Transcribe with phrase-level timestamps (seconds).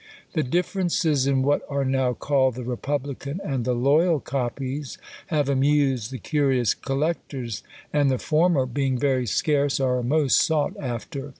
[0.33, 6.09] The differences in what are now called the republican and the loyal copies have amused
[6.09, 7.61] the curious collectors;
[7.93, 11.29] and the former being very scarce, are most sought after.